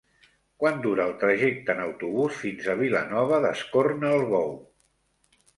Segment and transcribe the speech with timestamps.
[0.61, 4.57] Quant dura el trajecte en autobús fins a Vilanova d'Escornalbou?